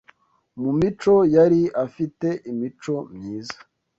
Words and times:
mu 0.61 0.71
mico, 0.79 1.13
yari 1.35 1.61
afite 1.85 2.27
imico 2.51 2.95
myiza 3.15 3.57